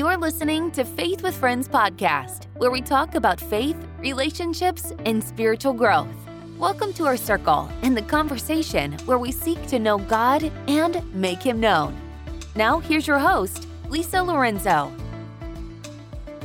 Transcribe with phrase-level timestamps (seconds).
[0.00, 5.74] You're listening to Faith with Friends podcast, where we talk about faith, relationships, and spiritual
[5.74, 6.08] growth.
[6.56, 11.42] Welcome to our circle and the conversation where we seek to know God and make
[11.42, 12.00] Him known.
[12.56, 14.90] Now, here's your host, Lisa Lorenzo.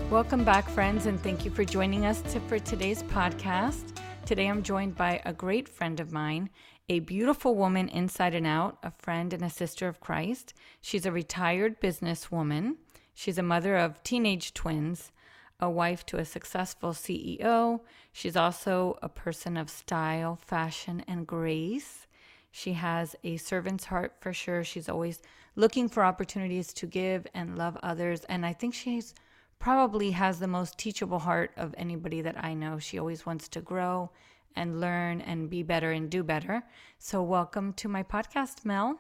[0.10, 3.98] Welcome back, friends, and thank you for joining us to, for today's podcast.
[4.26, 6.50] Today, I'm joined by a great friend of mine,
[6.90, 10.54] a beautiful woman inside and out, a friend and a sister of Christ.
[10.82, 12.76] She's a retired businesswoman.
[13.18, 15.14] She's a mother of teenage twins,
[15.58, 17.80] a wife to a successful CEO.
[18.12, 22.08] She's also a person of style, fashion, and grace.
[22.52, 24.66] She has a servant's heart for sure.
[24.66, 25.22] She's always
[25.56, 28.26] looking for opportunities to give and love others.
[28.26, 29.16] And I think she's
[29.60, 32.80] probably has the most teachable heart of anybody that I know.
[32.80, 34.12] She always wants to grow
[34.58, 36.64] and learn and be better and do better.
[37.00, 39.00] So, welcome to my podcast, Mel.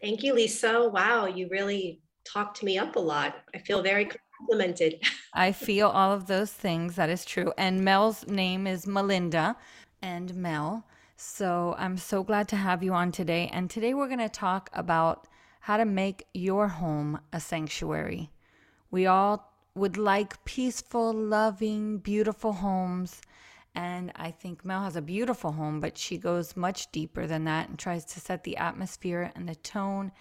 [0.00, 0.88] Thank you, Lisa.
[0.88, 3.36] Wow, you really talked me up a lot.
[3.54, 5.00] I feel very complimented.
[5.34, 6.96] I feel all of those things.
[6.96, 7.52] That is true.
[7.58, 9.56] And Mel's name is Melinda
[10.02, 10.86] and Mel.
[11.16, 13.48] So, I'm so glad to have you on today.
[13.52, 15.28] And today we're going to talk about
[15.60, 18.30] how to make your home a sanctuary.
[18.90, 23.20] We all would like peaceful, loving, beautiful homes.
[23.74, 27.68] And I think Mel has a beautiful home, but she goes much deeper than that
[27.68, 30.12] and tries to set the atmosphere and the tone.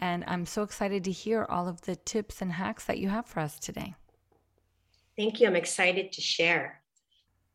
[0.00, 3.26] And I'm so excited to hear all of the tips and hacks that you have
[3.26, 3.94] for us today.
[5.16, 5.46] Thank you.
[5.46, 6.82] I'm excited to share.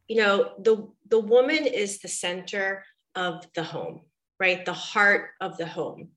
[0.07, 2.83] You know, the the woman is the center
[3.15, 4.01] of the home,
[4.39, 4.63] right?
[4.63, 6.09] The heart of the home.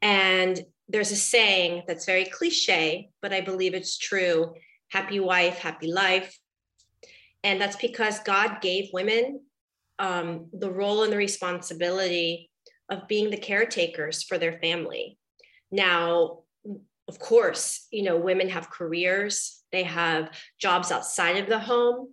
[0.00, 4.54] And there's a saying that's very cliche, but I believe it's true
[4.90, 6.38] happy wife, happy life.
[7.42, 9.40] And that's because God gave women
[9.98, 12.50] um, the role and the responsibility
[12.88, 15.18] of being the caretakers for their family.
[15.74, 16.44] Now,
[17.08, 22.10] of course, you know, women have careers, they have jobs outside of the home,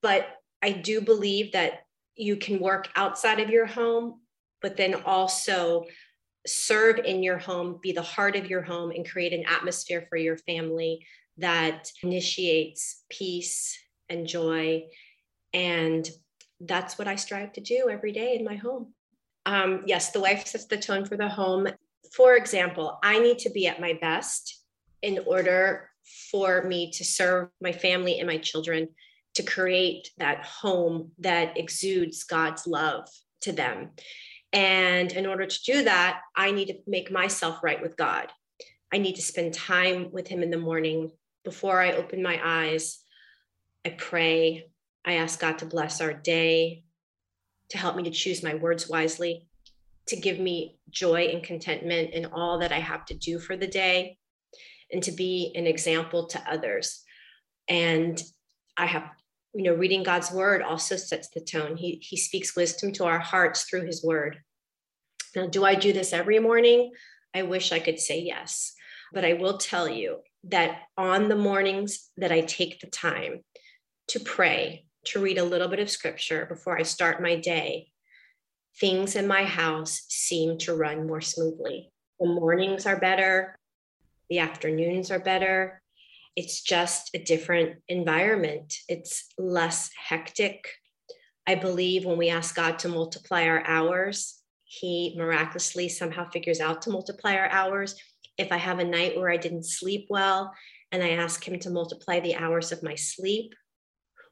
[0.00, 0.28] but
[0.62, 1.80] I do believe that
[2.14, 4.20] you can work outside of your home,
[4.62, 5.84] but then also
[6.46, 10.16] serve in your home, be the heart of your home, and create an atmosphere for
[10.16, 11.04] your family
[11.38, 13.76] that initiates peace
[14.08, 14.84] and joy.
[15.52, 16.08] And
[16.60, 18.94] that's what I strive to do every day in my home.
[19.44, 21.66] Um, yes, the wife sets the tone for the home.
[22.10, 24.62] For example, I need to be at my best
[25.02, 25.90] in order
[26.30, 28.88] for me to serve my family and my children
[29.34, 33.08] to create that home that exudes God's love
[33.42, 33.90] to them.
[34.52, 38.32] And in order to do that, I need to make myself right with God.
[38.92, 41.12] I need to spend time with Him in the morning
[41.44, 42.98] before I open my eyes.
[43.84, 44.66] I pray.
[45.04, 46.82] I ask God to bless our day,
[47.70, 49.46] to help me to choose my words wisely,
[50.10, 53.66] to give me joy and contentment in all that I have to do for the
[53.66, 54.18] day,
[54.92, 57.02] and to be an example to others.
[57.68, 58.20] And
[58.76, 59.08] I have,
[59.54, 61.76] you know, reading God's word also sets the tone.
[61.76, 64.40] He, he speaks wisdom to our hearts through his word.
[65.36, 66.90] Now, do I do this every morning?
[67.34, 68.74] I wish I could say yes.
[69.12, 73.44] But I will tell you that on the mornings that I take the time
[74.08, 77.88] to pray, to read a little bit of scripture before I start my day,
[78.78, 81.90] things in my house seem to run more smoothly.
[82.18, 83.58] The mornings are better,
[84.28, 85.82] the afternoons are better.
[86.36, 90.68] It's just a different environment, it's less hectic.
[91.46, 96.82] I believe when we ask God to multiply our hours, He miraculously somehow figures out
[96.82, 97.96] to multiply our hours.
[98.38, 100.54] If I have a night where I didn't sleep well
[100.92, 103.54] and I ask Him to multiply the hours of my sleep,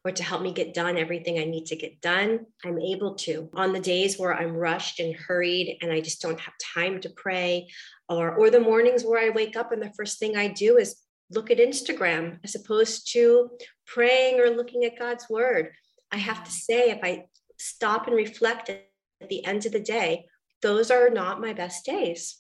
[0.05, 3.51] or to help me get done everything I need to get done, I'm able to.
[3.55, 7.11] On the days where I'm rushed and hurried and I just don't have time to
[7.11, 7.69] pray,
[8.09, 10.97] or, or the mornings where I wake up and the first thing I do is
[11.31, 13.51] look at Instagram as opposed to
[13.87, 15.73] praying or looking at God's word.
[16.11, 17.27] I have to say, if I
[17.59, 20.27] stop and reflect at the end of the day,
[20.63, 22.39] those are not my best days.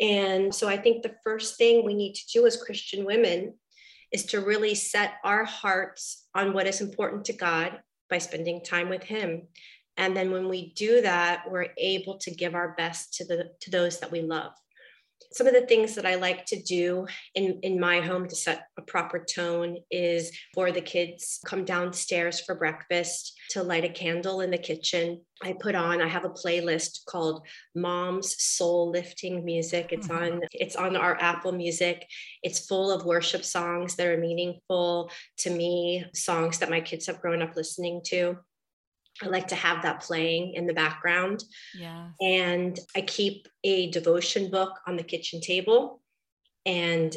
[0.00, 3.54] And so I think the first thing we need to do as Christian women
[4.12, 7.80] is to really set our hearts on what is important to God
[8.10, 9.48] by spending time with Him.
[9.96, 13.70] And then when we do that, we're able to give our best to the to
[13.70, 14.52] those that we love
[15.32, 18.66] some of the things that I like to do in, in my home to set
[18.76, 24.40] a proper tone is for the kids come downstairs for breakfast to light a candle
[24.40, 25.20] in the kitchen.
[25.42, 29.88] I put on, I have a playlist called Mom's Soul Lifting Music.
[29.90, 30.34] It's mm-hmm.
[30.34, 32.06] on, it's on our Apple Music.
[32.42, 37.20] It's full of worship songs that are meaningful to me, songs that my kids have
[37.20, 38.38] grown up listening to.
[39.22, 41.44] I like to have that playing in the background.
[41.74, 42.08] Yeah.
[42.20, 46.02] And I keep a devotion book on the kitchen table.
[46.66, 47.16] And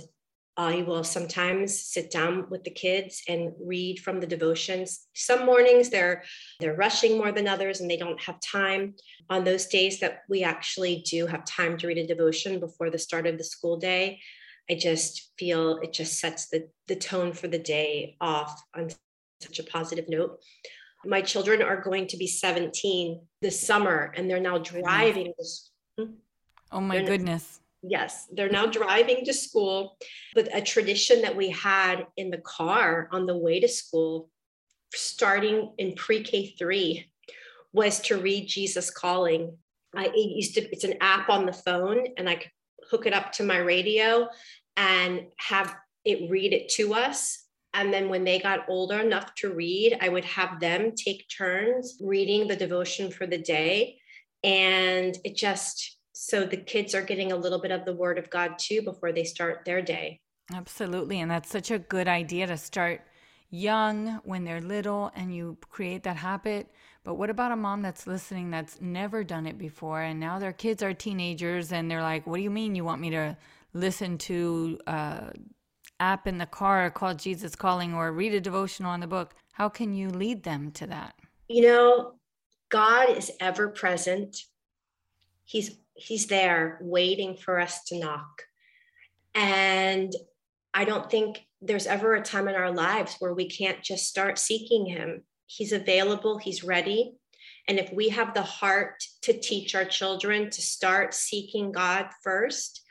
[0.57, 5.07] I will sometimes sit down with the kids and read from the devotions.
[5.13, 6.23] Some mornings they're
[6.61, 8.95] they're rushing more than others and they don't have time.
[9.29, 12.97] On those days that we actually do have time to read a devotion before the
[12.97, 14.21] start of the school day,
[14.69, 18.89] I just feel it just sets the, the tone for the day off on
[19.41, 20.39] such a positive note.
[21.05, 25.33] My children are going to be 17 this summer and they're now driving.
[25.37, 26.13] This, hmm?
[26.71, 27.59] oh my they're goodness.
[27.81, 29.97] Yes, they're now driving to school.
[30.33, 34.29] But a tradition that we had in the car on the way to school,
[34.93, 37.11] starting in pre K three,
[37.73, 39.57] was to read Jesus Calling.
[39.95, 42.51] I used to, it's an app on the phone, and I could
[42.89, 44.27] hook it up to my radio
[44.77, 47.44] and have it read it to us.
[47.75, 51.97] And then when they got older enough to read, I would have them take turns
[52.01, 53.99] reading the devotion for the day.
[54.43, 58.29] And it just, so the kids are getting a little bit of the word of
[58.29, 60.21] God too before they start their day.
[60.53, 61.19] Absolutely.
[61.19, 63.01] And that's such a good idea to start
[63.49, 66.71] young when they're little and you create that habit.
[67.03, 70.53] But what about a mom that's listening that's never done it before and now their
[70.53, 73.37] kids are teenagers and they're like, what do you mean you want me to
[73.73, 75.31] listen to a
[75.99, 79.35] app in the car called Jesus Calling or read a devotional on the book?
[79.53, 81.15] How can you lead them to that?
[81.47, 82.13] You know,
[82.69, 84.37] God is ever present.
[85.43, 88.43] He's he's there waiting for us to knock.
[89.33, 90.13] And
[90.73, 94.37] I don't think there's ever a time in our lives where we can't just start
[94.37, 95.23] seeking him.
[95.45, 97.13] He's available, he's ready.
[97.67, 102.81] And if we have the heart to teach our children to start seeking God first,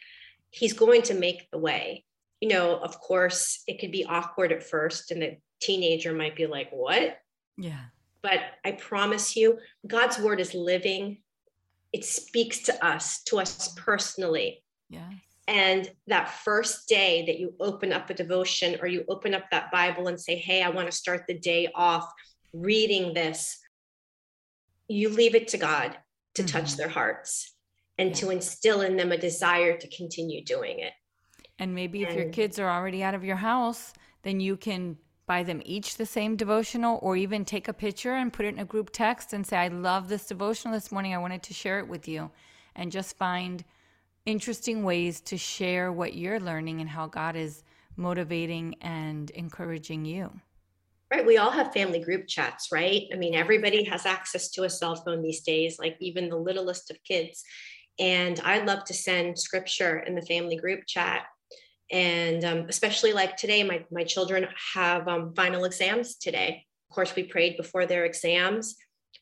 [0.50, 2.04] he's going to make the way.
[2.44, 6.46] You know, of course, it could be awkward at first, and the teenager might be
[6.46, 7.17] like, What?
[7.56, 7.81] Yeah.
[8.23, 11.23] But I promise you, God's word is living,
[11.94, 14.62] it speaks to us, to us personally.
[14.91, 15.08] Yeah.
[15.49, 19.73] And that first day that you open up a devotion or you open up that
[19.73, 22.06] Bible and say, Hey, I want to start the day off
[22.52, 23.58] reading this,
[24.87, 25.96] you leave it to God
[26.35, 26.58] to mm-hmm.
[26.58, 27.55] touch their hearts
[27.96, 28.17] and yeah.
[28.17, 30.93] to instill in them a desire to continue doing it.
[31.58, 33.92] And maybe if and, your kids are already out of your house,
[34.22, 34.96] then you can
[35.26, 38.58] buy them each the same devotional or even take a picture and put it in
[38.58, 41.14] a group text and say, I love this devotional this morning.
[41.14, 42.30] I wanted to share it with you.
[42.76, 43.64] And just find
[44.26, 47.62] interesting ways to share what you're learning and how God is
[47.96, 50.30] motivating and encouraging you.
[51.12, 51.24] Right.
[51.24, 53.02] We all have family group chats, right?
[53.12, 56.90] I mean, everybody has access to a cell phone these days, like even the littlest
[56.90, 57.44] of kids.
[58.00, 61.26] And I love to send scripture in the family group chat
[61.90, 67.14] and um, especially like today my, my children have um, final exams today of course
[67.14, 68.76] we prayed before their exams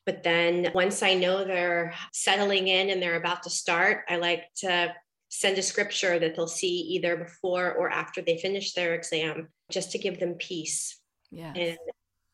[0.05, 4.43] but then once i know they're settling in and they're about to start i like
[4.55, 4.93] to
[5.29, 9.91] send a scripture that they'll see either before or after they finish their exam just
[9.91, 10.99] to give them peace
[11.31, 11.55] yes.
[11.57, 11.77] and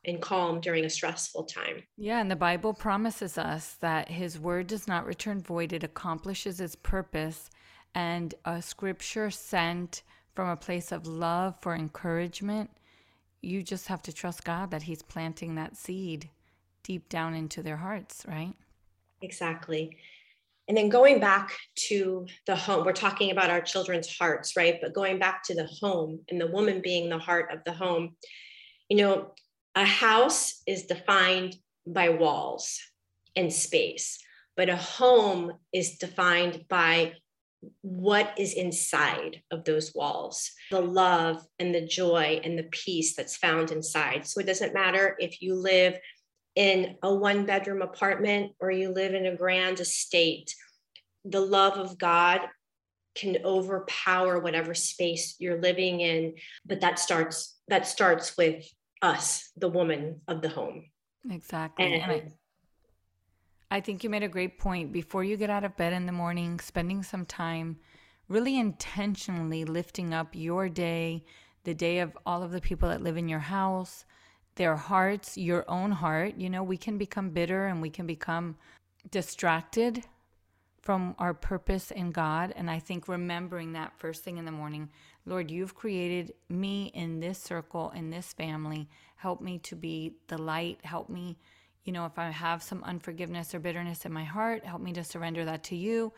[0.05, 1.83] and calm during a stressful time.
[1.97, 6.59] Yeah, and the Bible promises us that his word does not return void, it accomplishes
[6.59, 7.49] its purpose.
[7.95, 10.03] And a scripture sent
[10.33, 12.69] from a place of love for encouragement,
[13.41, 16.29] you just have to trust God that He's planting that seed
[16.83, 18.53] deep down into their hearts, right?
[19.21, 19.97] Exactly.
[20.67, 24.79] And then going back to the home, we're talking about our children's hearts, right?
[24.79, 28.15] But going back to the home and the woman being the heart of the home,
[28.87, 29.33] you know,
[29.75, 31.55] a house is defined
[31.87, 32.79] by walls
[33.35, 34.19] and space,
[34.55, 37.13] but a home is defined by
[37.81, 40.51] what is inside of those walls.
[40.71, 44.25] The love and the joy and the peace that's found inside.
[44.25, 45.97] So it doesn't matter if you live
[46.55, 50.53] in a one bedroom apartment or you live in a grand estate,
[51.25, 52.41] the love of God
[53.15, 56.35] can overpower whatever space you're living in
[56.65, 58.63] but that starts that starts with
[59.01, 60.85] us the woman of the home.
[61.29, 61.85] Exactly.
[61.85, 62.31] And, and I,
[63.71, 64.91] I think you made a great point.
[64.91, 67.77] Before you get out of bed in the morning, spending some time
[68.27, 71.23] really intentionally lifting up your day,
[71.65, 74.05] the day of all of the people that live in your house,
[74.55, 76.35] their hearts, your own heart.
[76.35, 78.57] You know, we can become bitter and we can become
[79.11, 80.03] distracted
[80.81, 82.51] from our purpose in God.
[82.55, 84.89] And I think remembering that first thing in the morning,
[85.25, 88.89] Lord, you've created me in this circle, in this family.
[89.17, 90.79] Help me to be the light.
[90.83, 91.37] Help me
[91.83, 95.03] you know, if I have some unforgiveness or bitterness in my heart, help me to
[95.03, 96.13] surrender that to you.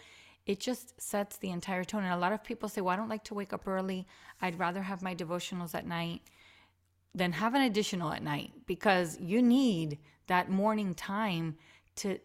[0.46, 2.04] It just sets the entire tone.
[2.04, 4.08] And a lot of people say, well, I don't like to wake up early.
[4.42, 6.22] I'd rather have my devotionals at night
[7.14, 11.58] than have an additional at night because you need that morning time
[11.98, 12.18] to,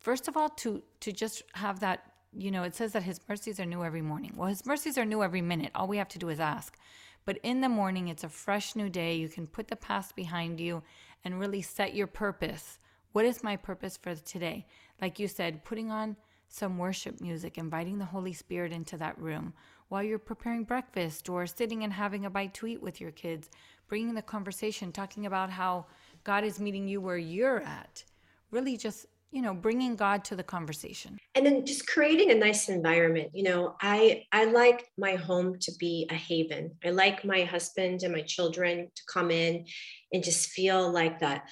[0.00, 3.60] first of all, to, to just have that you know, it says that his mercies
[3.60, 4.32] are new every morning.
[4.36, 5.70] Well, his mercies are new every minute.
[5.74, 6.76] All we have to do is ask.
[7.24, 9.14] But in the morning, it's a fresh new day.
[9.14, 10.82] You can put the past behind you
[11.24, 12.78] and really set your purpose.
[13.12, 14.66] What is my purpose for today?
[15.00, 16.16] Like you said, putting on
[16.48, 19.54] some worship music, inviting the Holy Spirit into that room
[19.88, 23.50] while you're preparing breakfast or sitting and having a bite to eat with your kids,
[23.88, 25.84] bringing the conversation, talking about how
[26.24, 28.04] God is meeting you where you're at.
[28.50, 31.18] Really just you know bringing god to the conversation.
[31.34, 35.72] And then just creating a nice environment you know i i like my home to
[35.78, 36.72] be a haven.
[36.84, 39.66] I like my husband and my children to come in
[40.12, 41.48] and just feel like that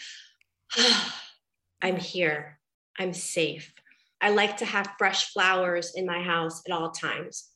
[1.82, 2.58] i'm here.
[2.98, 3.72] I'm safe.
[4.20, 7.48] I like to have fresh flowers in my house at all times.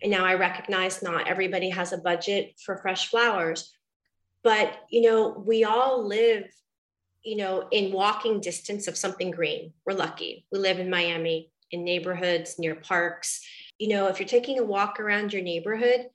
[0.00, 3.74] And now i recognize not everybody has a budget for fresh flowers
[4.44, 6.44] but you know we all live
[7.24, 9.72] you know, in walking distance of something green.
[9.86, 10.46] We're lucky.
[10.52, 13.40] We live in Miami in neighborhoods near parks.
[13.78, 16.08] You know, if you're taking a walk around your neighborhood,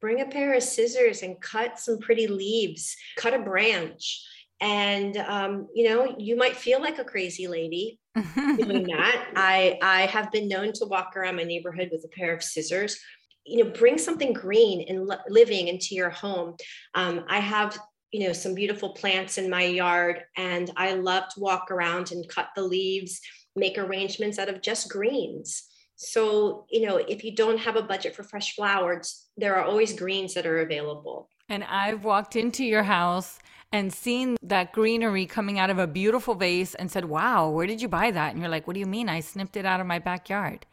[0.00, 4.24] bring a pair of scissors and cut some pretty leaves, cut a branch.
[4.60, 8.00] And um, you know, you might feel like a crazy lady
[8.34, 9.28] doing that.
[9.36, 12.98] I I have been known to walk around my neighborhood with a pair of scissors.
[13.44, 16.56] You know, bring something green and living into your home.
[16.94, 17.78] Um, I have
[18.16, 22.26] you know some beautiful plants in my yard and i love to walk around and
[22.28, 23.20] cut the leaves
[23.56, 25.68] make arrangements out of just greens.
[25.96, 29.94] So you know if you don't have a budget for fresh flowers there are always
[29.94, 31.28] greens that are available.
[31.48, 33.38] And i've walked into your house
[33.72, 37.80] and seen that greenery coming out of a beautiful vase and said wow where did
[37.80, 38.32] you buy that?
[38.32, 39.08] And you're like what do you mean?
[39.08, 40.66] I snipped it out of my backyard.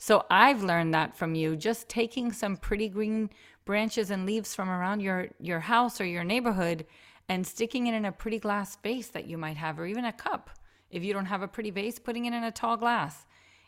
[0.00, 3.30] So I've learned that from you, just taking some pretty green
[3.68, 6.86] branches and leaves from around your your house or your neighborhood
[7.28, 10.12] and sticking it in a pretty glass vase that you might have or even a
[10.12, 10.48] cup.
[10.90, 13.26] If you don't have a pretty vase, putting it in a tall glass.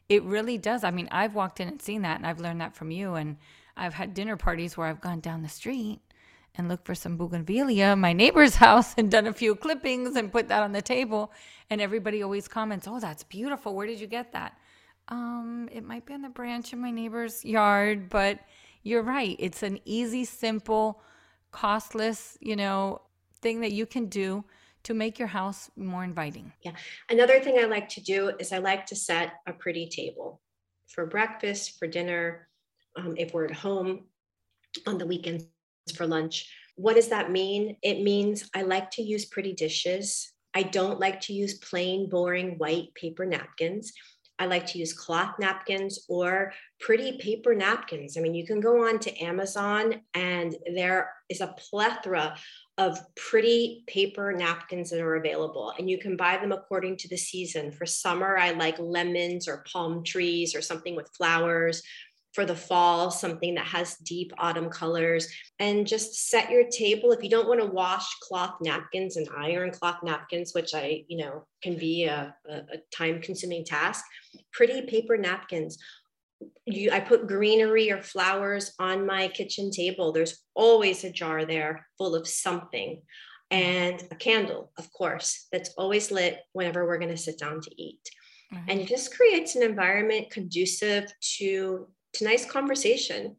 [0.09, 0.85] It really does.
[0.85, 3.37] I mean, I've walked in and seen that and I've learned that from you and
[3.77, 6.01] I've had dinner parties where I've gone down the street
[6.55, 10.33] and looked for some bougainvillea in my neighbor's house and done a few clippings and
[10.33, 11.31] put that on the table
[11.69, 13.75] and everybody always comments, "Oh, that's beautiful.
[13.75, 14.57] Where did you get that?"
[15.09, 18.39] Um, it might be on the branch in my neighbor's yard, but
[18.83, 19.37] you're right.
[19.39, 21.03] It's an easy, simple,
[21.53, 23.03] costless, you know,
[23.41, 24.45] thing that you can do
[24.83, 26.53] to make your house more inviting.
[26.63, 26.73] Yeah.
[27.11, 30.41] Another thing I like to do is I like to set a pretty table
[30.89, 32.49] for breakfast, for dinner,
[32.97, 34.07] um, if we're at home
[34.87, 35.47] on the weekends
[35.95, 36.51] for lunch.
[36.77, 37.77] What does that mean?
[37.83, 40.33] It means I like to use pretty dishes.
[40.55, 43.93] I don't like to use plain, boring white paper napkins.
[44.41, 48.17] I like to use cloth napkins or pretty paper napkins.
[48.17, 52.35] I mean, you can go on to Amazon and there is a plethora
[52.79, 57.19] of pretty paper napkins that are available and you can buy them according to the
[57.19, 57.71] season.
[57.71, 61.83] For summer, I like lemons or palm trees or something with flowers
[62.33, 67.13] for the fall, something that has deep autumn colors, and just set your table.
[67.13, 71.19] If you don't want to wash cloth napkins and iron cloth napkins, which I, you
[71.19, 74.05] know, can be a, a time consuming task,
[74.53, 75.79] pretty paper napkins.
[76.65, 80.13] You, I put greenery or flowers on my kitchen table.
[80.13, 83.03] There's always a jar there full of something
[83.51, 87.83] and a candle, of course, that's always lit whenever we're going to sit down to
[87.83, 88.09] eat.
[88.55, 88.71] Mm-hmm.
[88.71, 93.37] And it just creates an environment conducive to to nice conversation,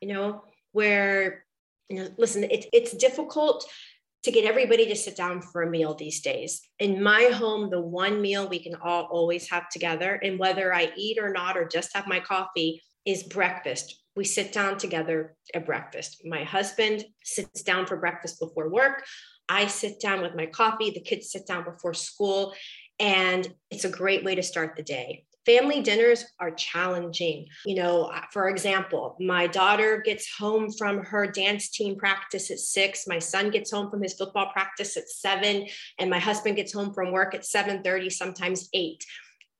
[0.00, 1.44] you know, where,
[1.88, 3.66] you know, listen, it, it's difficult
[4.24, 6.62] to get everybody to sit down for a meal these days.
[6.78, 10.92] In my home, the one meal we can all always have together, and whether I
[10.96, 14.00] eat or not, or just have my coffee, is breakfast.
[14.16, 16.22] We sit down together at breakfast.
[16.24, 19.04] My husband sits down for breakfast before work.
[19.48, 20.90] I sit down with my coffee.
[20.90, 22.54] The kids sit down before school.
[22.98, 25.26] And it's a great way to start the day.
[25.46, 27.46] Family dinners are challenging.
[27.64, 32.58] You know, uh, for example, my daughter gets home from her dance team practice at
[32.58, 33.06] six.
[33.06, 35.66] My son gets home from his football practice at seven,
[35.98, 39.04] and my husband gets home from work at seven thirty, sometimes eight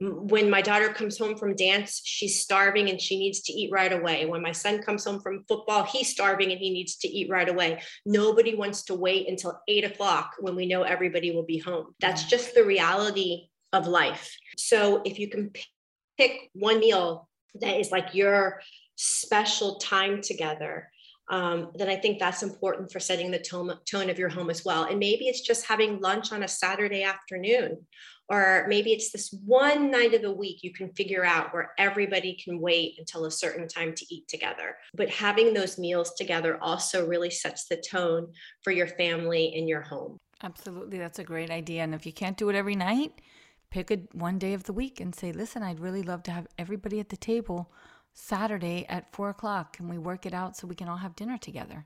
[0.00, 3.93] when my daughter comes home from dance, she's starving and she needs to eat right
[3.93, 4.26] away.
[4.26, 7.49] When my son comes home from football, he's starving and he needs to eat right
[7.49, 7.81] away.
[8.05, 11.95] Nobody wants to wait until eight o'clock when we know everybody will be home.
[12.00, 12.29] That's mm.
[12.29, 14.37] just the reality of life.
[14.57, 15.53] So if you can
[16.16, 17.28] pick one meal
[17.61, 18.61] that is like your
[18.97, 20.90] special time together
[21.30, 24.64] um, then I think that's important for setting the tone, tone of your home as
[24.64, 24.85] well.
[24.85, 27.78] And maybe it's just having lunch on a Saturday afternoon,
[28.28, 32.38] or maybe it's this one night of the week you can figure out where everybody
[32.42, 34.76] can wait until a certain time to eat together.
[34.94, 39.83] But having those meals together also really sets the tone for your family and your
[39.83, 40.18] home.
[40.42, 40.99] Absolutely.
[40.99, 41.83] That's a great idea.
[41.83, 43.12] And if you can't do it every night,
[43.75, 46.47] pick a one day of the week and say, listen, I'd really love to have
[46.57, 47.73] everybody at the table
[48.12, 49.76] Saturday at four o'clock.
[49.76, 51.85] Can we work it out so we can all have dinner together?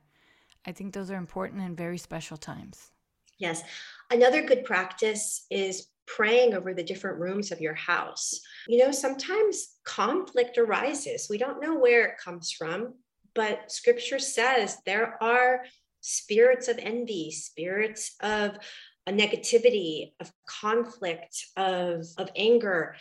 [0.66, 2.90] I think those are important and very special times.
[3.38, 3.62] Yes.
[4.11, 8.38] Another good practice is praying over the different rooms of your house.
[8.66, 11.28] You know, sometimes conflict arises.
[11.30, 12.97] We don't know where it comes from,
[13.35, 15.64] but scripture says there are
[16.02, 18.59] spirits of envy, spirits of
[19.08, 22.94] a negativity, of conflict, of, of anger.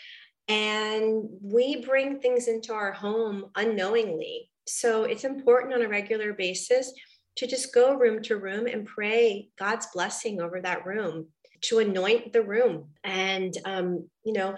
[0.48, 4.50] And we bring things into our home unknowingly.
[4.66, 6.94] So it's important on a regular basis
[7.36, 11.28] to just go room to room and pray God's blessing over that room,
[11.64, 14.56] to anoint the room and, um, you know,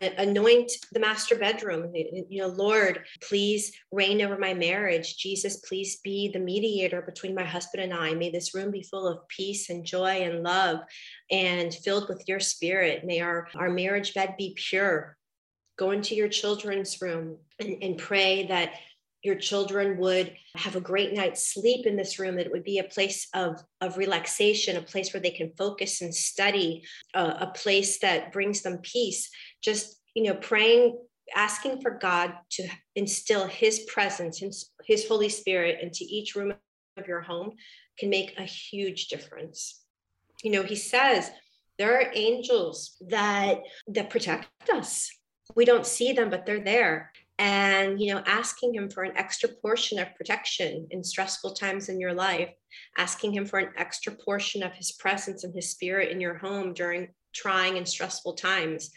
[0.00, 1.92] anoint the master bedroom.
[1.94, 5.16] You know lord please reign over my marriage.
[5.16, 8.14] Jesus please be the mediator between my husband and i.
[8.14, 10.80] May this room be full of peace and joy and love
[11.30, 13.04] and filled with your spirit.
[13.04, 15.16] May our our marriage bed be pure.
[15.76, 18.74] Go into your children's room and, and pray that
[19.24, 22.78] your children would have a great night's sleep in this room that it would be
[22.78, 27.46] a place of, of relaxation a place where they can focus and study uh, a
[27.46, 29.30] place that brings them peace.
[29.62, 30.98] Just you know praying
[31.34, 36.52] asking for god to instill his presence his, his holy spirit into each room
[36.96, 37.52] of your home
[37.98, 39.80] can make a huge difference.
[40.42, 41.30] You know he says
[41.78, 45.10] there are angels that that protect us.
[45.56, 49.48] We don't see them but they're there and you know asking him for an extra
[49.48, 52.50] portion of protection in stressful times in your life
[52.96, 56.72] asking him for an extra portion of his presence and his spirit in your home
[56.72, 58.90] during trying and stressful times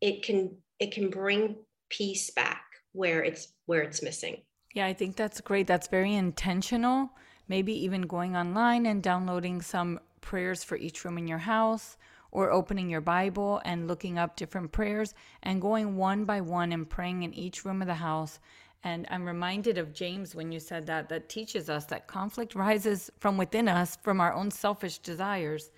[0.00, 1.56] it can it can bring
[1.90, 4.42] peace back where it's where it's missing.
[4.74, 5.66] Yeah i think that's great.
[5.66, 7.10] That's very intentional.
[7.48, 11.96] Maybe even going online and downloading some prayers for each room in your house
[12.36, 16.86] or opening your Bible and looking up different prayers and going one by one and
[16.86, 18.40] praying in each room of the house.
[18.84, 23.10] And I'm reminded of James when you said that, that teaches us that conflict rises
[23.20, 25.70] from within us from our own selfish desires.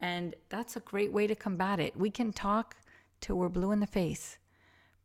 [0.00, 1.96] And that's a great way to combat it.
[1.96, 2.76] We can talk
[3.20, 4.38] till we're blue in the face,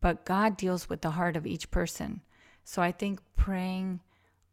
[0.01, 2.21] but God deals with the heart of each person.
[2.63, 4.01] So I think praying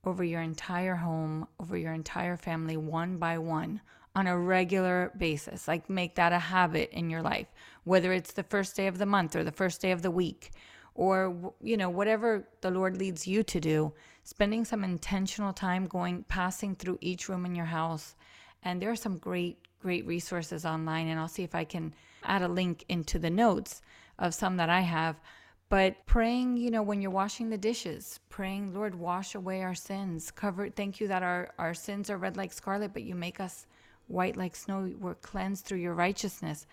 [0.02, 3.82] over your entire home, over your entire family, one by one,
[4.14, 5.68] on a regular basis.
[5.68, 7.46] Like make that a habit in your life,
[7.84, 10.50] whether it's the first day of the month or the first day of the week
[10.98, 13.92] or you know whatever the Lord leads you to do,
[14.24, 18.16] spending some intentional time going passing through each room in your house.
[18.64, 21.94] And there are some great great resources online and I'll see if I can
[22.24, 23.80] add a link into the notes
[24.18, 25.20] of some that I have.
[25.68, 30.30] But praying, you know, when you're washing the dishes, praying, Lord, wash away our sins.
[30.30, 33.66] Cover thank you that our, our sins are red like scarlet, but you make us
[34.08, 36.66] white like snow, were cleansed through your righteousness.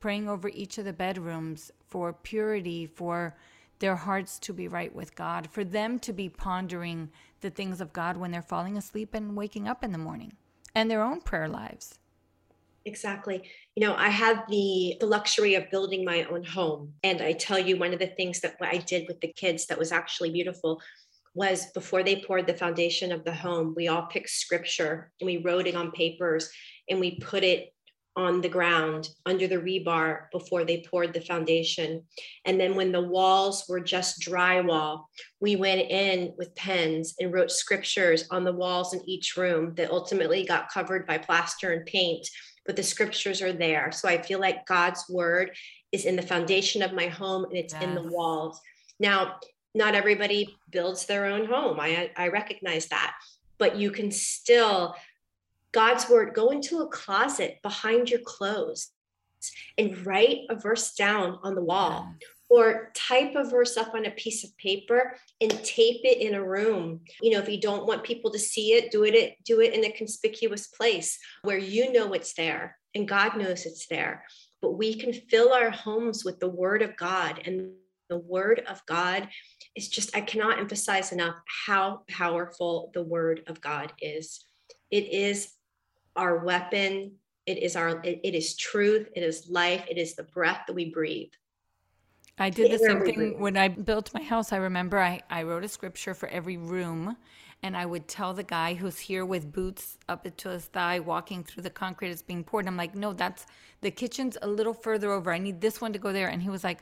[0.00, 3.36] Praying over each of the bedrooms for purity, for
[3.78, 7.92] their hearts to be right with God, for them to be pondering the things of
[7.92, 10.34] God when they're falling asleep and waking up in the morning,
[10.74, 11.98] and their own prayer lives.
[12.84, 13.42] Exactly.
[13.76, 17.58] You know, I had the the luxury of building my own home, and I tell
[17.58, 20.80] you, one of the things that I did with the kids that was actually beautiful
[21.34, 25.38] was before they poured the foundation of the home, we all picked scripture and we
[25.38, 26.50] wrote it on papers
[26.92, 27.72] and we put it
[28.14, 32.02] on the ground under the rebar before they poured the foundation.
[32.44, 35.04] And then when the walls were just drywall,
[35.40, 39.90] we went in with pens and wrote scriptures on the walls in each room that
[39.90, 42.28] ultimately got covered by plaster and paint.
[42.66, 43.90] But the scriptures are there.
[43.90, 45.52] So I feel like God's word
[45.90, 47.82] is in the foundation of my home and it's yes.
[47.82, 48.60] in the walls.
[49.00, 49.36] Now,
[49.74, 51.80] not everybody builds their own home.
[51.80, 53.14] I, I recognize that.
[53.56, 54.94] But you can still
[55.72, 58.90] God's word, go into a closet behind your clothes
[59.78, 62.14] and write a verse down on the wall
[62.48, 66.44] or type a verse up on a piece of paper and tape it in a
[66.44, 67.00] room.
[67.22, 69.84] You know, if you don't want people to see it, do it do it in
[69.84, 74.24] a conspicuous place where you know it's there and God knows it's there.
[74.60, 77.72] But we can fill our homes with the word of God and
[78.10, 79.28] the word of God
[79.74, 84.44] is just I cannot emphasize enough how powerful the word of God is.
[84.90, 85.54] It is
[86.16, 87.12] our weapon.
[87.46, 89.08] It is our it, it is truth.
[89.14, 89.84] It is life.
[89.90, 91.32] It is the breath that we breathe.
[92.38, 94.52] I did the same thing when I built my house.
[94.52, 97.16] I remember I, I wrote a scripture for every room
[97.62, 101.44] and I would tell the guy who's here with boots up to his thigh walking
[101.44, 102.66] through the concrete that's being poured.
[102.66, 103.46] I'm like, no, that's
[103.82, 105.32] the kitchen's a little further over.
[105.32, 106.28] I need this one to go there.
[106.28, 106.80] And he was like,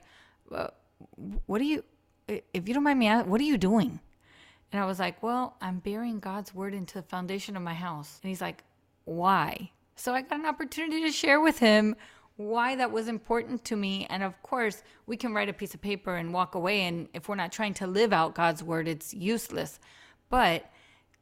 [0.48, 0.72] well,
[1.46, 1.84] what are you,
[2.28, 4.00] if you don't mind me asking, what are you doing?
[4.72, 8.18] And I was like, well, I'm burying God's word into the foundation of my house.
[8.22, 8.62] And he's like,
[9.04, 9.70] why.
[9.96, 11.96] So I got an opportunity to share with him
[12.36, 14.06] why that was important to me.
[14.08, 16.82] And of course, we can write a piece of paper and walk away.
[16.82, 19.78] And if we're not trying to live out God's word, it's useless.
[20.30, 20.70] But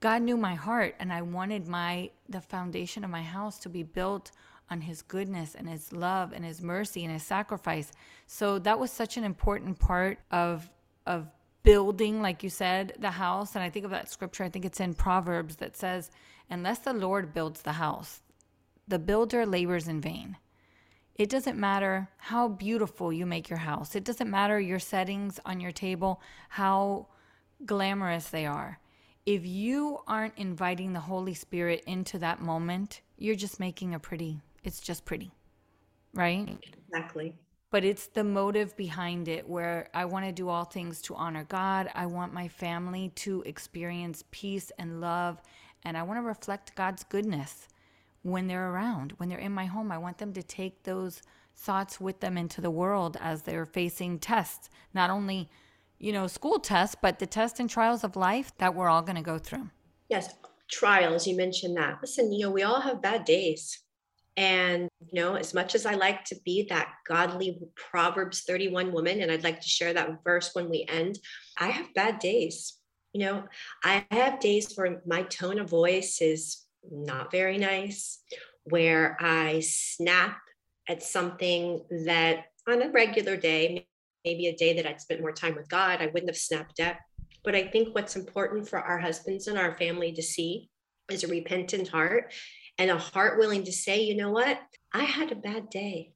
[0.01, 3.83] God knew my heart, and I wanted my the foundation of my house to be
[3.83, 4.31] built
[4.71, 7.91] on his goodness and his love and his mercy and his sacrifice.
[8.27, 10.71] So that was such an important part of
[11.07, 11.27] of
[11.69, 14.81] building like you said the house and I think of that scripture I think it's
[14.81, 16.11] in Proverbs that says
[16.49, 18.23] unless the Lord builds the house
[18.89, 20.39] the builder labors in vain.
[21.15, 23.95] It doesn't matter how beautiful you make your house.
[23.95, 27.09] It doesn't matter your settings on your table, how
[27.67, 28.81] glamorous they are.
[29.27, 34.41] If you aren't inviting the Holy Spirit into that moment, you're just making a pretty,
[34.65, 35.33] it's just pretty,
[36.15, 36.59] right?
[36.89, 37.35] Exactly.
[37.71, 41.45] But it's the motive behind it where I want to do all things to honor
[41.45, 41.91] God.
[41.95, 45.43] I want my family to experience peace and love,
[45.85, 47.69] and I want to reflect God's goodness
[48.23, 49.93] when they're around, when they're in my home.
[49.93, 51.23] I want them to take those
[51.55, 55.51] thoughts with them into the world as they're facing tests, not only,
[55.99, 59.17] you know, school tests, but the tests and trials of life that we're all going
[59.17, 59.69] to go through.
[60.09, 60.33] Yes,
[60.71, 61.99] trials, you mentioned that.
[62.01, 63.81] Listen, you know, we all have bad days.
[64.39, 69.21] And, you know, as much as I like to be that godly Proverbs 31 woman,
[69.21, 71.19] and I'd like to share that verse when we end,
[71.59, 72.79] I have bad days.
[73.13, 73.45] You know,
[73.83, 78.21] I have days where my tone of voice is not very nice,
[78.63, 80.39] where I snap
[80.89, 83.89] at something that on a regular day,
[84.25, 87.01] maybe a day that I'd spent more time with God, I wouldn't have snapped at.
[87.43, 90.71] But I think what's important for our husbands and our family to see
[91.11, 92.33] is a repentant heart
[92.79, 94.61] and a heart willing to say, you know what?
[94.93, 96.13] I had a bad day.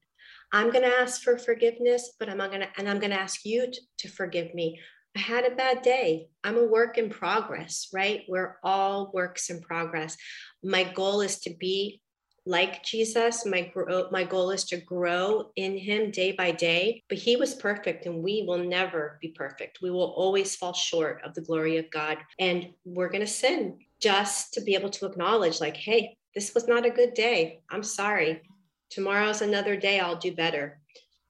[0.52, 3.44] I'm going to ask for forgiveness, but I'm going to, and I'm going to ask
[3.44, 4.78] you to, to forgive me
[5.14, 6.28] I had a bad day.
[6.42, 8.22] I'm a work in progress, right?
[8.28, 10.16] We're all works in progress.
[10.62, 12.00] My goal is to be
[12.46, 13.44] like Jesus.
[13.44, 13.70] My
[14.10, 17.02] my goal is to grow in him day by day.
[17.08, 19.80] But he was perfect and we will never be perfect.
[19.82, 23.78] We will always fall short of the glory of God and we're going to sin
[24.00, 27.60] just to be able to acknowledge like, "Hey, this was not a good day.
[27.70, 28.42] I'm sorry.
[28.90, 30.00] Tomorrow's another day.
[30.00, 30.78] I'll do better."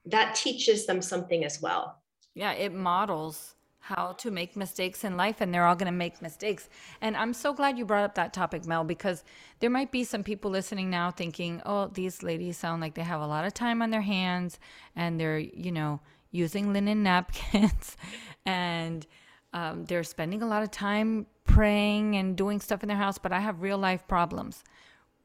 [0.07, 2.03] That teaches them something as well.
[2.35, 6.23] Yeah, it models how to make mistakes in life and they're all going to make
[6.23, 6.69] mistakes.
[7.01, 9.25] And I'm so glad you brought up that topic, Mel, because
[9.59, 13.21] there might be some people listening now thinking, "Oh, these ladies sound like they have
[13.21, 14.61] a lot of time on their hands
[14.95, 17.97] and they're, you know, using linen napkins
[18.47, 19.07] and
[19.53, 23.33] um, they're spending a lot of time praying and doing stuff in their house, but
[23.33, 24.63] I have real life problems.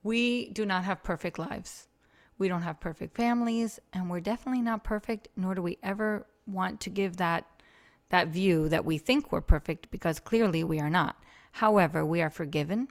[0.07, 1.89] We do not have perfect lives.
[2.37, 6.79] We don't have perfect families, and we're definitely not perfect, nor do we ever want
[6.79, 7.43] to give that
[8.07, 11.17] that view that we think we're perfect because clearly we are not.
[11.51, 12.87] However, we are forgiven.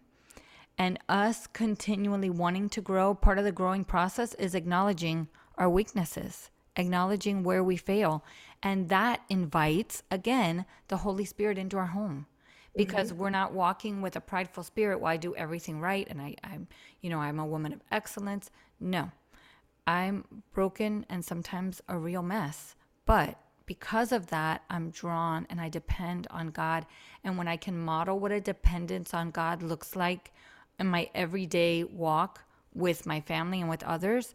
[0.77, 6.51] And us continually wanting to grow, part of the growing process is acknowledging our weaknesses,
[6.77, 8.27] acknowledging where we fail.
[8.63, 12.27] And that invites, again, the Holy Spirit into our home
[12.77, 13.21] because mm-hmm.
[13.23, 15.01] we're not walking with a prideful spirit.
[15.01, 16.07] Well, I do everything right.
[16.09, 16.69] And I, I'm,
[17.01, 18.51] you know, I'm a woman of excellence.
[18.81, 19.11] No,
[19.87, 22.75] I'm broken and sometimes a real mess.
[23.07, 26.87] But because of that, I'm drawn and I depend on God.
[27.25, 30.33] And when I can model what a dependence on God looks like
[30.79, 34.35] in my everyday walk with my family and with others,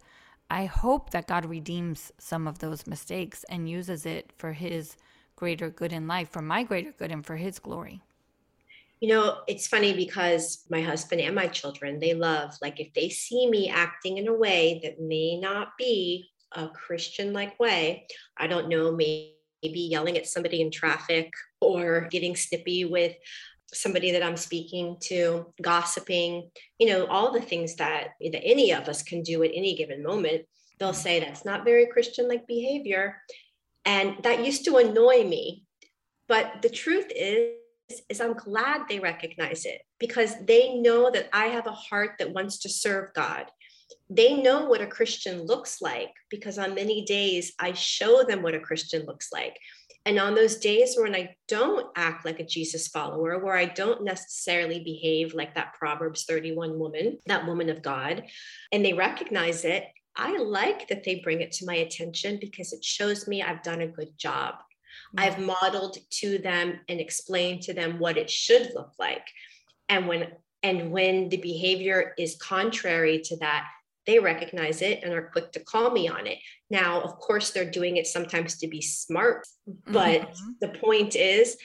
[0.49, 4.97] I hope that God redeems some of those mistakes and uses it for His
[5.37, 8.01] greater good in life, for my greater good and for His glory.
[9.01, 13.09] You know, it's funny because my husband and my children, they love, like, if they
[13.09, 18.07] see me acting in a way that may not be a Christian like way.
[18.37, 19.33] I don't know, maybe
[19.63, 23.15] yelling at somebody in traffic or getting snippy with
[23.73, 28.89] somebody that I'm speaking to, gossiping, you know, all the things that, that any of
[28.89, 30.43] us can do at any given moment.
[30.79, 33.21] They'll say that's not very Christian like behavior.
[33.85, 35.63] And that used to annoy me.
[36.27, 37.55] But the truth is,
[38.09, 42.33] is I'm glad they recognize it because they know that I have a heart that
[42.33, 43.45] wants to serve God
[44.09, 48.53] they know what a Christian looks like because on many days I show them what
[48.53, 49.57] a Christian looks like.
[50.05, 54.03] And on those days when I don't act like a Jesus follower, where I don't
[54.03, 58.23] necessarily behave like that Proverbs 31 woman, that woman of God,
[58.71, 62.83] and they recognize it, I like that they bring it to my attention because it
[62.83, 64.55] shows me I've done a good job.
[65.17, 69.27] I've modeled to them and explained to them what it should look like.
[69.89, 70.27] And when
[70.63, 73.67] and when the behavior is contrary to that,
[74.05, 76.37] they recognize it and are quick to call me on it.
[76.69, 79.47] Now, of course, they're doing it sometimes to be smart,
[79.87, 80.51] but mm-hmm.
[80.59, 81.57] the point is,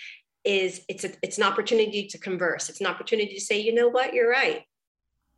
[0.44, 2.68] is it's a, it's an opportunity to converse.
[2.68, 4.62] It's an opportunity to say, you know what, you're right.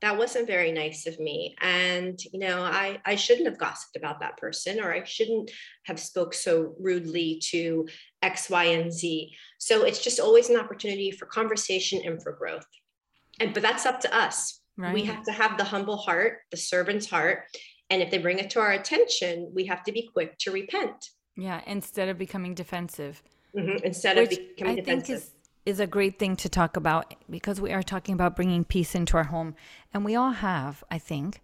[0.00, 1.56] That wasn't very nice of me.
[1.60, 5.50] And you know i i shouldn't have gossiped about that person or i shouldn't
[5.84, 7.86] have spoke so rudely to
[8.22, 9.34] x y and z.
[9.58, 12.66] So it's just always an opportunity for conversation and for growth.
[13.40, 14.60] And but that's up to us.
[14.76, 14.94] Right.
[14.94, 17.44] we have to have the humble heart the servant's heart.
[17.90, 21.10] And if they bring it to our attention we have to be quick to repent.
[21.36, 23.22] Yeah instead of becoming defensive.
[23.56, 23.84] Mm-hmm.
[23.84, 25.24] instead Which of becoming I defensive
[25.68, 29.18] is a great thing to talk about because we are talking about bringing peace into
[29.18, 29.54] our home.
[29.92, 31.42] And we all have, I think,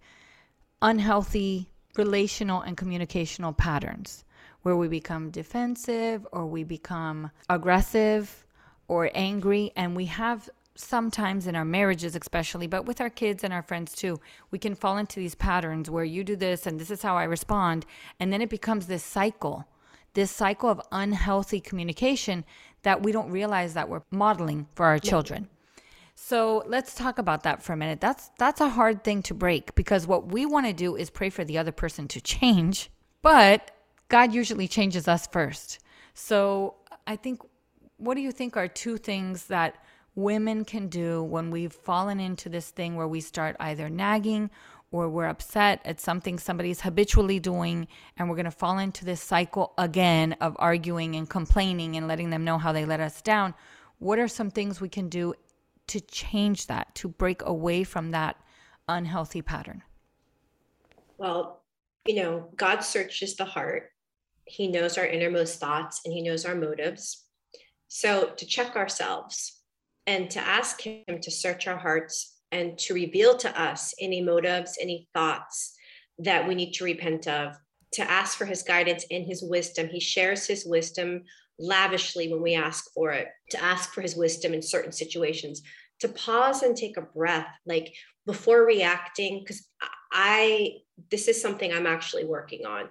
[0.80, 4.24] unhealthy relational and communicational patterns
[4.62, 8.46] where we become defensive or we become aggressive
[8.88, 9.72] or angry.
[9.76, 13.94] And we have sometimes in our marriages, especially, but with our kids and our friends
[13.94, 14.18] too,
[14.50, 17.24] we can fall into these patterns where you do this and this is how I
[17.24, 17.84] respond.
[18.18, 19.66] And then it becomes this cycle
[20.14, 22.44] this cycle of unhealthy communication
[22.84, 25.48] that we don't realize that we're modeling for our children.
[26.14, 28.00] So let's talk about that for a minute.
[28.00, 31.28] That's that's a hard thing to break because what we want to do is pray
[31.28, 33.72] for the other person to change, but
[34.08, 35.80] God usually changes us first.
[36.14, 37.42] So I think
[37.96, 39.76] what do you think are two things that
[40.14, 44.50] women can do when we've fallen into this thing where we start either nagging
[44.94, 49.20] or we're upset at something somebody's habitually doing and we're going to fall into this
[49.20, 53.52] cycle again of arguing and complaining and letting them know how they let us down
[53.98, 55.34] what are some things we can do
[55.88, 58.36] to change that to break away from that
[58.88, 59.82] unhealthy pattern?
[61.18, 61.64] Well
[62.06, 63.90] you know god searches the heart.
[64.44, 67.24] He knows our innermost thoughts and he knows our motives.
[67.88, 69.60] So to check ourselves
[70.06, 74.78] and to ask him to search our hearts and to reveal to us any motives,
[74.80, 75.76] any thoughts
[76.18, 77.54] that we need to repent of,
[77.92, 79.88] to ask for his guidance and his wisdom.
[79.88, 81.24] He shares his wisdom
[81.58, 85.62] lavishly when we ask for it, to ask for his wisdom in certain situations,
[86.00, 87.92] to pause and take a breath, like
[88.24, 89.66] before reacting, because
[90.12, 90.76] I,
[91.10, 92.88] this is something I'm actually working on.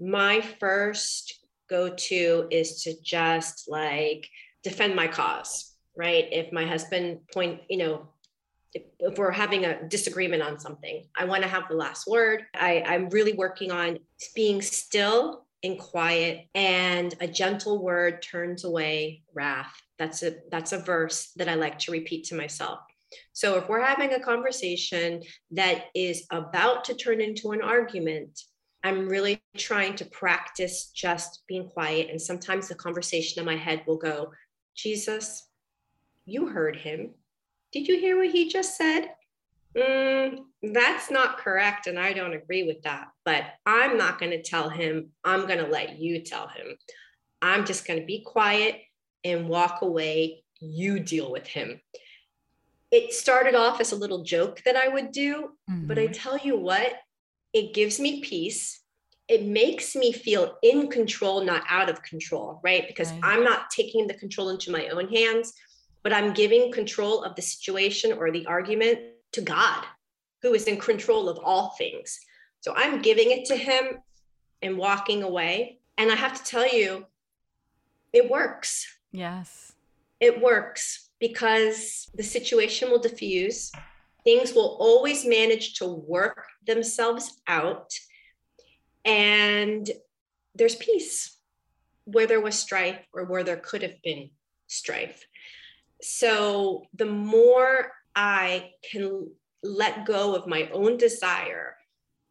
[0.00, 4.28] My first go to is to just like
[4.62, 6.26] defend my cause, right?
[6.30, 8.08] If my husband point, you know,
[8.76, 12.44] if, if we're having a disagreement on something, I want to have the last word.
[12.54, 13.98] I, I'm really working on
[14.34, 19.72] being still and quiet and a gentle word turns away wrath.
[19.98, 22.80] That's a that's a verse that I like to repeat to myself.
[23.32, 28.38] So if we're having a conversation that is about to turn into an argument,
[28.84, 32.10] I'm really trying to practice just being quiet.
[32.10, 34.32] And sometimes the conversation in my head will go,
[34.76, 35.48] Jesus,
[36.26, 37.14] you heard him.
[37.76, 39.10] Did you hear what he just said?
[39.76, 41.86] Mm, that's not correct.
[41.86, 43.08] And I don't agree with that.
[43.22, 45.10] But I'm not going to tell him.
[45.24, 46.78] I'm going to let you tell him.
[47.42, 48.80] I'm just going to be quiet
[49.24, 50.42] and walk away.
[50.58, 51.78] You deal with him.
[52.90, 55.50] It started off as a little joke that I would do.
[55.70, 55.86] Mm-hmm.
[55.86, 56.12] But I mm-hmm.
[56.12, 56.94] tell you what,
[57.52, 58.80] it gives me peace.
[59.28, 62.88] It makes me feel in control, not out of control, right?
[62.88, 63.20] Because right.
[63.22, 65.52] I'm not taking the control into my own hands
[66.06, 69.00] but I'm giving control of the situation or the argument
[69.32, 69.84] to God,
[70.40, 72.20] who is in control of all things.
[72.60, 73.98] So I'm giving it to Him
[74.62, 75.80] and walking away.
[75.98, 77.06] And I have to tell you,
[78.12, 78.86] it works.
[79.10, 79.72] Yes.
[80.20, 83.72] It works because the situation will diffuse.
[84.22, 87.92] Things will always manage to work themselves out.
[89.04, 89.90] And
[90.54, 91.36] there's peace
[92.04, 94.30] where there was strife or where there could have been
[94.68, 95.26] strife
[96.02, 99.30] so the more I can
[99.62, 101.76] let go of my own desire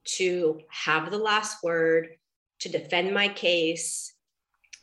[0.06, 2.10] to have the last word,
[2.60, 4.14] to defend my case,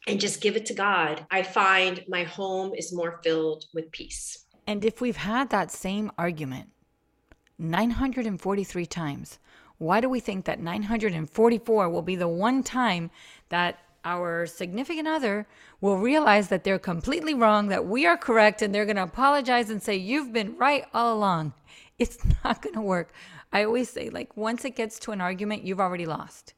[0.07, 4.47] and just give it to God, I find my home is more filled with peace.
[4.67, 6.71] And if we've had that same argument
[7.59, 9.39] 943 times,
[9.79, 13.11] why do we think that 944 will be the one time
[13.49, 15.47] that our significant other
[15.81, 19.71] will realize that they're completely wrong, that we are correct, and they're going to apologize
[19.71, 21.55] and say, You've been right all along.
[21.99, 23.13] It's not going to work.
[23.53, 26.55] I always say, like, once it gets to an argument, you've already lost.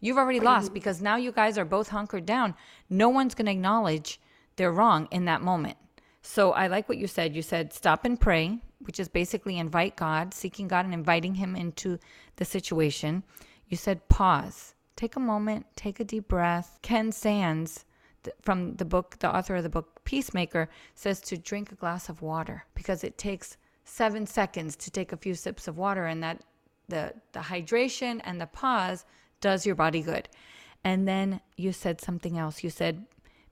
[0.00, 2.54] You've already lost because now you guys are both hunkered down.
[2.88, 4.20] No one's going to acknowledge
[4.56, 5.76] they're wrong in that moment.
[6.22, 7.34] So I like what you said.
[7.34, 11.56] You said stop and pray, which is basically invite God, seeking God and inviting Him
[11.56, 11.98] into
[12.36, 13.24] the situation.
[13.66, 16.78] You said pause take a moment, take a deep breath.
[16.82, 17.70] Ken Sande
[18.42, 22.20] from the book, the author of the book Peacemaker, says to drink a glass of
[22.20, 26.42] water because it takes seven seconds to take a few sips of water, and that
[26.88, 29.04] the the hydration and the pause
[29.40, 30.28] does your body good.
[30.84, 32.64] And then you said something else.
[32.64, 33.06] You said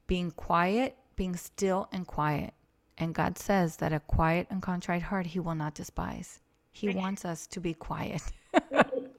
[0.06, 2.54] being quiet, being still and quiet.
[2.98, 6.40] And God says that a quiet and contrite heart He will not despise.
[6.72, 8.22] He wants us to be quiet.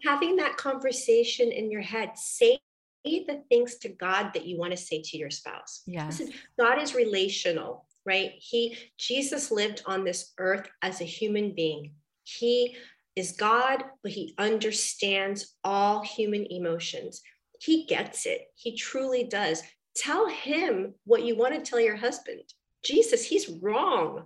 [0.04, 2.60] Having that conversation in your head, say
[3.04, 5.84] the things to God that you want to say to your spouse.
[5.86, 6.20] Yes.
[6.20, 8.34] Listen, God is relational, right?
[8.38, 11.94] He Jesus lived on this earth as a human being.
[12.24, 12.76] He
[13.16, 17.22] is God, but he understands all human emotions.
[17.62, 18.42] He gets it.
[18.56, 19.64] He truly does.
[19.96, 22.42] Tell him what you want to tell your husband.
[22.84, 24.26] Jesus, he's wrong.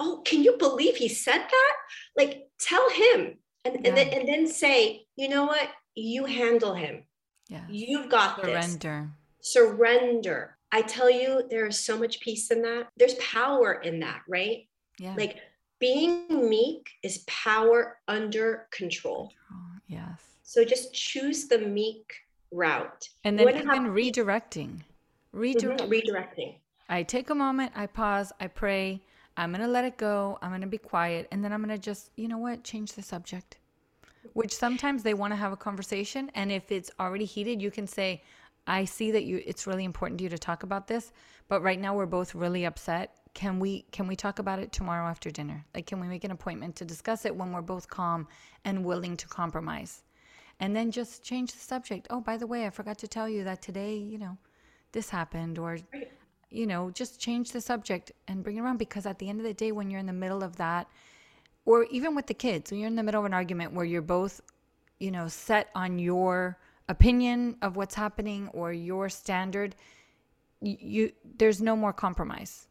[0.00, 1.72] Oh, can you believe he said that?
[2.16, 3.36] Like, tell him
[3.74, 3.88] and, yeah.
[3.88, 5.68] and, then, and then say, you know what?
[5.94, 7.04] You handle him.
[7.48, 7.64] Yeah.
[7.68, 8.60] You've got Surrender.
[8.60, 8.72] this.
[8.72, 9.12] Surrender.
[9.40, 10.56] Surrender.
[10.72, 12.88] I tell you, there is so much peace in that.
[12.96, 14.66] There's power in that, right?
[14.98, 15.14] Yeah.
[15.16, 15.36] Like
[15.78, 19.32] being meek is power under control.
[19.86, 20.20] Yes.
[20.42, 22.12] So just choose the meek
[22.50, 23.08] route.
[23.24, 24.80] And then even redirecting.
[25.34, 25.78] Redirecting.
[25.78, 25.92] Mm-hmm.
[25.92, 26.54] Redirecting.
[26.88, 29.02] I take a moment, I pause, I pray.
[29.36, 30.38] I'm going to let it go.
[30.40, 31.28] I'm going to be quiet.
[31.30, 33.58] And then I'm going to just, you know what, change the subject.
[34.32, 36.30] Which sometimes they want to have a conversation.
[36.34, 38.22] And if it's already heated, you can say,
[38.66, 41.12] I see that you it's really important to you to talk about this,
[41.48, 43.16] but right now we're both really upset.
[43.34, 45.64] Can we can we talk about it tomorrow after dinner?
[45.74, 48.26] Like can we make an appointment to discuss it when we're both calm
[48.64, 50.02] and willing to compromise?
[50.58, 52.06] And then just change the subject.
[52.10, 54.38] Oh, by the way, I forgot to tell you that today, you know,
[54.92, 55.78] this happened or
[56.50, 59.46] you know, just change the subject and bring it around because at the end of
[59.46, 60.88] the day when you're in the middle of that
[61.64, 64.02] or even with the kids, when you're in the middle of an argument where you're
[64.02, 64.40] both,
[65.00, 69.74] you know, set on your opinion of what's happening or your standard,
[70.60, 72.68] you, there's no more compromise.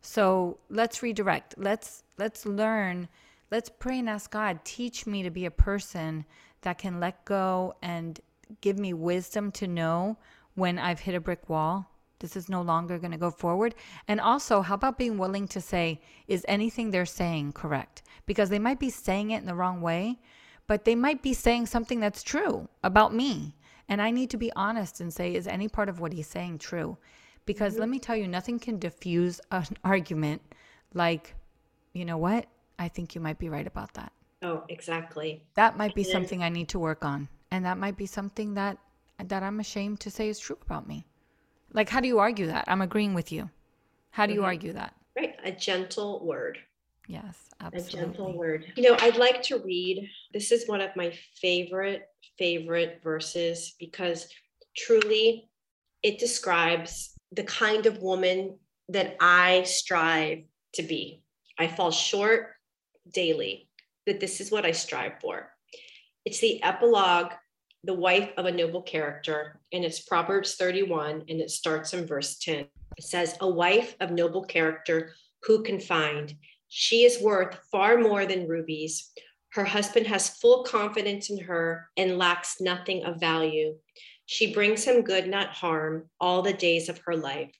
[0.00, 1.54] So let's redirect.
[1.56, 3.08] Let's let's learn.
[3.50, 6.24] Let's pray and ask God, teach me to be a person
[6.62, 8.18] that can let go and
[8.60, 10.16] give me wisdom to know
[10.54, 11.91] when I've hit a brick wall.
[12.22, 13.74] This is no longer going to go forward.
[14.08, 18.02] And also, how about being willing to say, is anything they're saying correct?
[18.24, 20.18] Because they might be saying it in the wrong way,
[20.66, 23.56] but they might be saying something that's true about me.
[23.88, 26.58] And I need to be honest and say, is any part of what he's saying
[26.58, 26.96] true?
[27.44, 27.80] Because mm-hmm.
[27.80, 30.40] let me tell you, nothing can diffuse an argument
[30.94, 31.34] like,
[31.92, 32.46] you know what?
[32.78, 34.12] I think you might be right about that.
[34.42, 35.42] Oh, exactly.
[35.54, 37.28] That might be something I need to work on.
[37.50, 38.78] And that might be something that
[39.28, 41.06] that I'm ashamed to say is true about me.
[41.72, 42.64] Like how do you argue that?
[42.68, 43.50] I'm agreeing with you.
[44.10, 44.46] How do you mm-hmm.
[44.46, 44.94] argue that?
[45.16, 46.58] Right, a gentle word.
[47.08, 47.98] Yes, absolutely.
[47.98, 48.72] A gentle word.
[48.76, 50.08] You know, I'd like to read.
[50.32, 52.08] This is one of my favorite
[52.38, 54.28] favorite verses because
[54.76, 55.48] truly
[56.02, 58.58] it describes the kind of woman
[58.88, 61.22] that I strive to be.
[61.58, 62.54] I fall short
[63.12, 63.68] daily,
[64.06, 65.50] that this is what I strive for.
[66.24, 67.32] It's the epilogue,
[67.84, 72.38] the wife of a noble character, and it's Proverbs 31, and it starts in verse
[72.38, 72.66] 10.
[72.96, 76.32] It says, A wife of noble character who can find?
[76.68, 79.10] She is worth far more than rubies.
[79.50, 83.74] Her husband has full confidence in her and lacks nothing of value.
[84.26, 87.50] She brings him good, not harm, all the days of her life.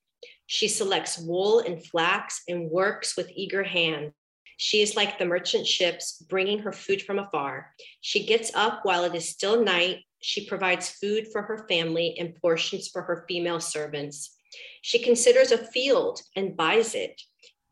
[0.47, 4.13] She selects wool and flax and works with eager hand.
[4.57, 7.75] She is like the merchant ships, bringing her food from afar.
[8.01, 10.05] She gets up while it is still night.
[10.23, 14.37] She provides food for her family and portions for her female servants.
[14.81, 17.21] She considers a field and buys it.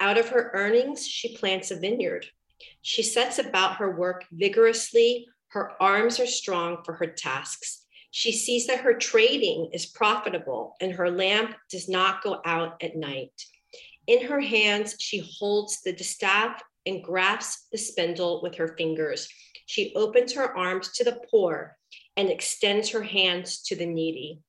[0.00, 2.26] Out of her earnings, she plants a vineyard.
[2.82, 5.28] She sets about her work vigorously.
[5.48, 7.84] Her arms are strong for her tasks.
[8.10, 12.96] She sees that her trading is profitable and her lamp does not go out at
[12.96, 13.32] night.
[14.08, 19.28] In her hands, she holds the distaff and grasps the spindle with her fingers.
[19.66, 21.76] She opens her arms to the poor
[22.20, 24.40] and extends her hands to the needy.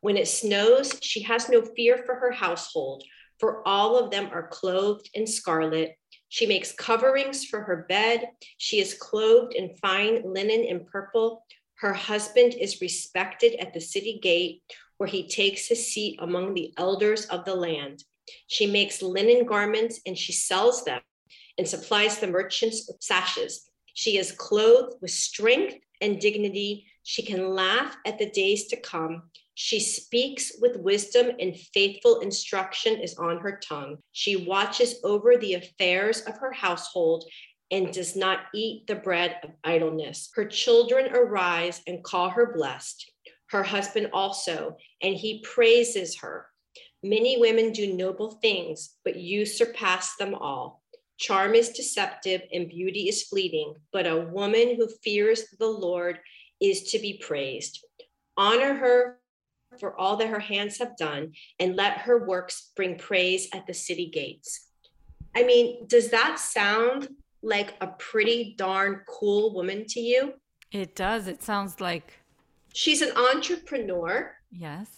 [0.00, 3.04] When it snows, she has no fear for her household,
[3.38, 5.98] for all of them are clothed in scarlet.
[6.30, 8.30] She makes coverings for her bed.
[8.56, 11.44] She is clothed in fine linen and purple.
[11.74, 14.62] Her husband is respected at the city gate,
[14.96, 18.04] where he takes his seat among the elders of the land.
[18.46, 21.02] She makes linen garments and she sells them
[21.58, 23.68] and supplies the merchants with sashes.
[23.92, 26.86] She is clothed with strength and dignity.
[27.02, 29.30] She can laugh at the days to come.
[29.54, 33.98] She speaks with wisdom, and faithful instruction is on her tongue.
[34.12, 37.24] She watches over the affairs of her household
[37.70, 40.30] and does not eat the bread of idleness.
[40.34, 43.10] Her children arise and call her blessed,
[43.50, 46.46] her husband also, and he praises her.
[47.02, 50.82] Many women do noble things, but you surpass them all.
[51.18, 56.18] Charm is deceptive and beauty is fleeting, but a woman who fears the Lord
[56.60, 57.84] is to be praised.
[58.36, 59.18] Honor her
[59.78, 63.74] for all that her hands have done, and let her works bring praise at the
[63.74, 64.68] city gates.
[65.36, 67.08] I mean, does that sound
[67.42, 70.34] like a pretty darn cool woman to you?
[70.72, 71.26] It does.
[71.26, 72.18] It sounds like.
[72.74, 74.34] She's an entrepreneur.
[74.50, 74.88] Yes.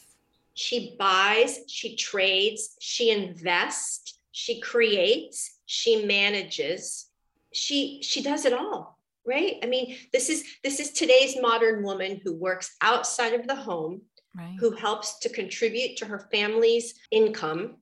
[0.54, 7.06] She buys, she trades, she invests, she creates, she manages.
[7.52, 9.56] She she does it all, right?
[9.62, 14.02] I mean, this is this is today's modern woman who works outside of the home,
[14.36, 14.56] right.
[14.58, 17.76] who helps to contribute to her family's income,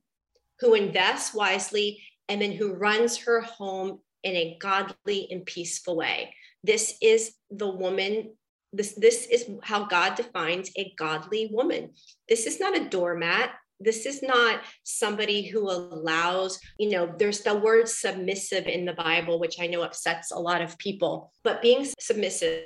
[0.59, 6.33] who invests wisely, and then who runs her home in a godly and peaceful way.
[6.63, 8.31] This is the woman
[8.71, 11.89] this this is how god defines a godly woman
[12.27, 17.55] this is not a doormat this is not somebody who allows you know there's the
[17.55, 21.87] word submissive in the bible which i know upsets a lot of people but being
[21.99, 22.63] submissive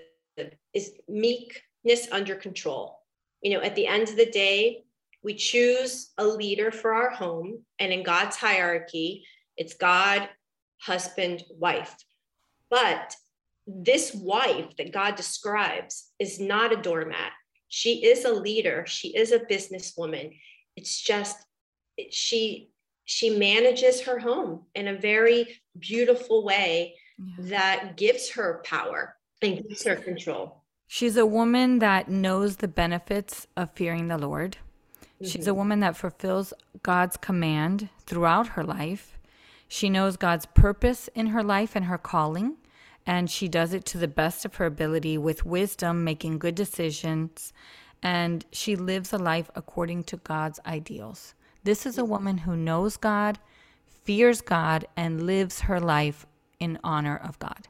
[0.73, 2.99] is meekness under control
[3.41, 4.83] you know at the end of the day
[5.23, 9.23] we choose a leader for our home and in god's hierarchy
[9.57, 10.27] it's god
[10.79, 11.95] husband wife
[12.69, 13.15] but
[13.67, 17.31] this wife that God describes is not a doormat.
[17.67, 18.85] She is a leader.
[18.87, 20.37] She is a businesswoman.
[20.75, 21.37] It's just
[22.09, 22.69] she
[23.05, 27.33] she manages her home in a very beautiful way yeah.
[27.49, 30.63] that gives her power and gives her control.
[30.87, 34.57] She's a woman that knows the benefits of fearing the Lord.
[35.03, 35.25] Mm-hmm.
[35.25, 35.57] She's a mm-hmm.
[35.57, 39.17] woman that fulfills God's command throughout her life.
[39.67, 42.57] She knows God's purpose in her life and her calling
[43.05, 47.51] and she does it to the best of her ability with wisdom, making good decisions,
[48.03, 51.33] and she lives a life according to God's ideals.
[51.63, 53.39] This is a woman who knows God,
[54.03, 56.27] fears God, and lives her life
[56.59, 57.69] in honor of God.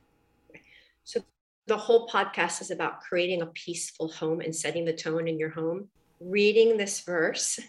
[1.04, 1.22] So,
[1.68, 5.52] the whole podcast is about creating a peaceful home and setting the tone in your
[5.52, 5.88] home.
[6.20, 7.60] Reading this verse,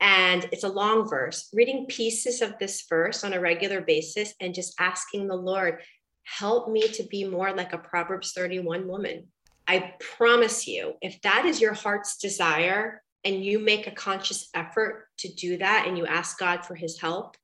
[0.00, 4.54] and it's a long verse, reading pieces of this verse on a regular basis and
[4.54, 5.80] just asking the Lord,
[6.24, 9.28] help me to be more like a Proverbs 31 woman.
[9.72, 15.06] I promise you, if that is your heart's desire and you make a conscious effort
[15.16, 17.38] to do that and you ask God for his help,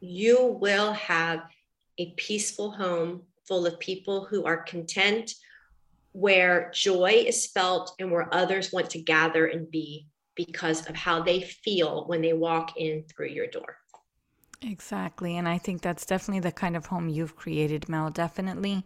[0.00, 1.42] you will have
[1.98, 5.34] a peaceful home full of people who are content,
[6.10, 11.22] where joy is felt and where others want to gather and be because of how
[11.22, 13.76] they feel when they walk in through your door.
[14.62, 15.36] Exactly.
[15.36, 18.10] And I think that's definitely the kind of home you've created, Mel.
[18.10, 18.84] Definitely.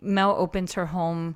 [0.00, 1.34] Mel opens her home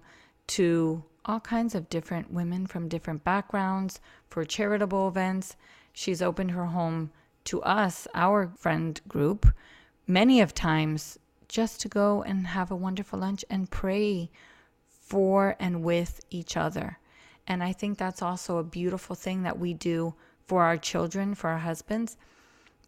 [0.49, 5.57] to all kinds of different women from different backgrounds for charitable events.
[5.93, 7.11] She's opened her home
[7.45, 9.47] to us, our friend group,
[10.07, 11.19] many of times
[11.49, 14.31] just to go and have a wonderful lunch and pray
[14.89, 16.99] for and with each other.
[17.47, 20.15] And I think that's also a beautiful thing that we do
[20.47, 22.17] for our children, for our husbands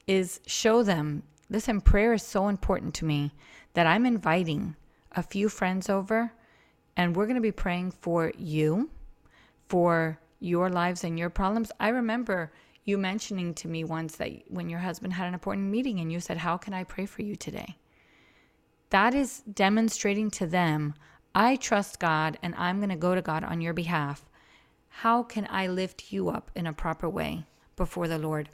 [0.06, 3.32] is show them listen, prayer is so important to me
[3.74, 4.76] that I'm inviting
[5.12, 6.32] a few friends over
[6.97, 8.91] and we're going to be praying for you,
[9.68, 11.70] for your lives and your problems.
[11.78, 12.53] I remember
[12.84, 16.20] you mentioning to me once that when your husband had an important meeting and you
[16.20, 17.76] said, How can I pray for you today?
[18.91, 20.95] That is demonstrating to them,
[21.34, 24.24] I trust God and I'm going to go to God on your behalf.
[24.88, 28.49] How can I lift you up in a proper way before the Lord?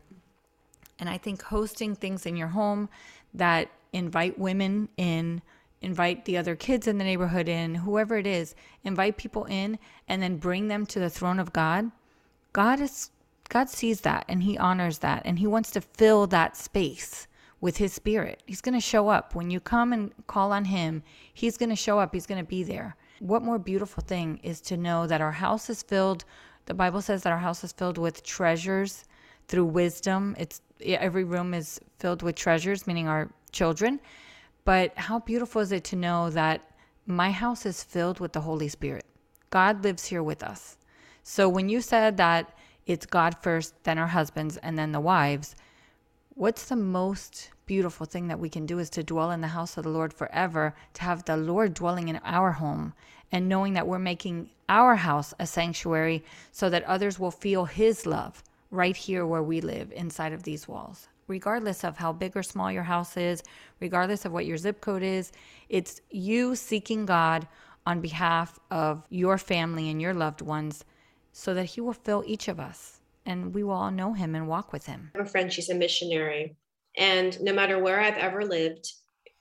[0.99, 2.89] And I think hosting things in your home
[3.32, 5.41] that invite women in,
[5.80, 8.54] invite the other kids in the neighborhood in, whoever it is,
[8.84, 11.90] invite people in and then bring them to the throne of God.
[12.52, 13.10] God is
[13.48, 17.28] God sees that and he honors that and he wants to fill that space
[17.60, 18.42] with his spirit.
[18.46, 21.02] He's going to show up when you come and call on him.
[21.32, 22.12] He's going to show up.
[22.12, 22.96] He's going to be there.
[23.20, 26.24] What more beautiful thing is to know that our house is filled
[26.66, 29.04] the Bible says that our house is filled with treasures
[29.48, 30.34] through wisdom.
[30.38, 34.00] It's every room is filled with treasures, meaning our children.
[34.66, 36.60] But how beautiful is it to know that
[37.06, 39.04] my house is filled with the Holy Spirit?
[39.50, 40.76] God lives here with us.
[41.22, 42.52] So when you said that
[42.84, 45.54] it's God first, then our husbands, and then the wives,
[46.34, 49.76] what's the most beautiful thing that we can do is to dwell in the house
[49.76, 52.92] of the Lord forever, to have the Lord dwelling in our home
[53.30, 58.04] and knowing that we're making our house a sanctuary so that others will feel His
[58.04, 58.42] love
[58.72, 61.06] right here where we live inside of these walls.
[61.28, 63.42] Regardless of how big or small your house is,
[63.80, 65.32] regardless of what your zip code is,
[65.68, 67.48] it's you seeking God
[67.84, 70.84] on behalf of your family and your loved ones
[71.32, 74.48] so that He will fill each of us and we will all know Him and
[74.48, 75.10] walk with Him.
[75.14, 76.56] I have a friend, she's a missionary.
[76.96, 78.90] And no matter where I've ever lived,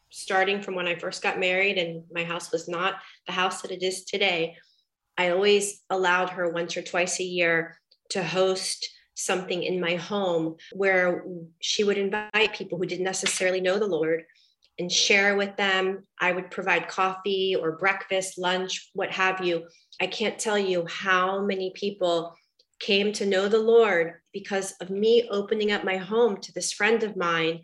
[0.10, 2.96] starting from when I first got married and my house was not
[3.28, 4.56] the house that it is today,
[5.18, 7.78] I always allowed her once or twice a year
[8.10, 11.26] to host something in my home where
[11.60, 14.24] she would invite people who didn't necessarily know the Lord
[14.78, 16.04] and share with them.
[16.20, 19.68] I would provide coffee or breakfast, lunch, what have you.
[20.02, 22.36] I can't tell you how many people
[22.80, 27.04] came to know the Lord because of me opening up my home to this friend
[27.04, 27.62] of mine,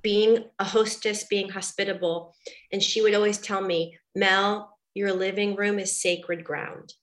[0.00, 2.34] being a hostess, being hospitable.
[2.72, 6.94] And she would always tell me, Mel, your living room is sacred ground.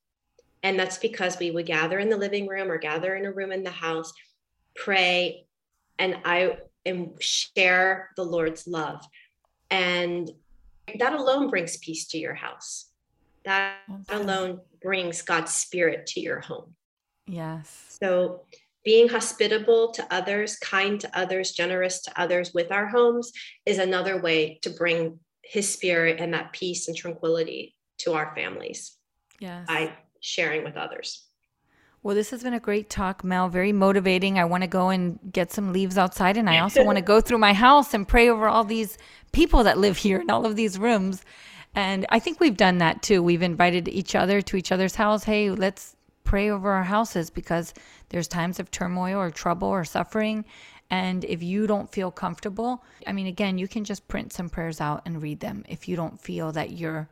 [0.64, 3.51] And that's because we would gather in the living room or gather in a room
[3.51, 4.14] in the house,
[4.76, 5.45] pray,
[5.99, 9.05] and I and share the Lord's love.
[9.70, 10.32] And
[10.99, 12.89] that alone brings peace to your house.
[13.45, 13.76] That
[14.09, 16.76] alone brings God's spirit to your home.
[17.28, 17.97] Yes.
[18.01, 18.45] So
[18.84, 23.32] being hospitable to others, kind to others, generous to others with our homes
[23.66, 28.97] is another way to bring his spirit and that peace and tranquility to our families.
[29.39, 29.66] Yes.
[29.68, 29.93] By
[30.24, 31.26] sharing with others.
[32.02, 33.50] Well, this has been a great talk, Mel.
[33.50, 34.40] Very motivating.
[34.40, 37.22] I want to go and get some leaves outside, and I also want to go
[37.22, 38.98] through my house and pray over all these
[39.32, 41.24] people that live here in all of these rooms.
[41.76, 43.22] And I think we've done that too.
[43.22, 45.24] We've invited each other to each other's house.
[45.24, 47.74] Hey, let's pray over our houses because
[48.10, 50.46] there's times of turmoil or trouble or suffering.
[50.90, 54.80] And if you don't feel comfortable, I mean, again, you can just print some prayers
[54.80, 57.10] out and read them if you don't feel that you're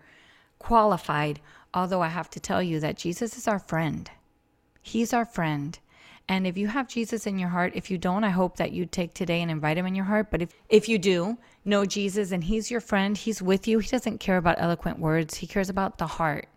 [0.60, 1.40] qualified.
[1.74, 4.10] Although I have to tell you that Jesus is our friend.
[4.82, 5.78] He's our friend.
[6.28, 8.86] And if you have Jesus in your heart, if you don't, I hope that you
[8.86, 10.32] take today and invite him in your heart.
[10.32, 13.90] But if, if you do know Jesus and he's your friend, he's with you, he
[13.90, 16.48] doesn't care about eloquent words, he cares about the heart.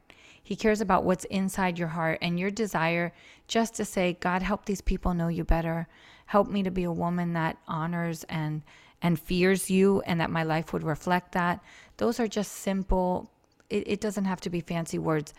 [0.43, 3.15] He cares about what's inside your heart and your desire
[3.49, 5.89] just to say, God, help these people know you better.
[6.27, 8.63] Help me to be a woman that honors and
[9.01, 11.63] and fears you and that my life would reflect that.
[11.99, 13.31] Those are just simple,
[13.75, 15.35] it, it doesn't have to be fancy words.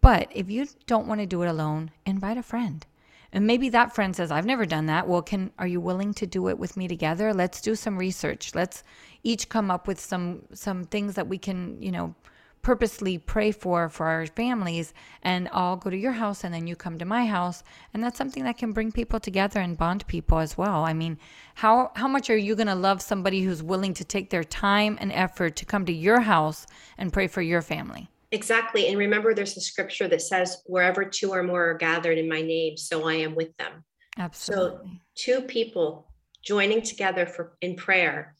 [0.00, 2.86] But if you don't want to do it alone, invite a friend.
[3.32, 5.06] And maybe that friend says, I've never done that.
[5.06, 7.32] Well, can are you willing to do it with me together?
[7.32, 8.54] Let's do some research.
[8.54, 8.82] Let's
[9.22, 12.14] each come up with some some things that we can, you know,
[12.62, 14.92] purposely pray for for our families
[15.22, 17.62] and I'll go to your house and then you come to my house
[17.94, 20.84] and that's something that can bring people together and bond people as well.
[20.84, 21.18] I mean,
[21.54, 24.98] how how much are you going to love somebody who's willing to take their time
[25.00, 26.66] and effort to come to your house
[26.98, 28.08] and pray for your family?
[28.32, 28.86] Exactly.
[28.88, 32.40] And remember, there's a scripture that says, wherever two or more are gathered in my
[32.40, 33.84] name, so I am with them.
[34.18, 35.00] Absolutely.
[35.14, 36.06] So, two people
[36.42, 38.36] joining together for in prayer,